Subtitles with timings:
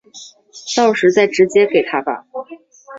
[0.75, 2.25] 到时再直接给他吧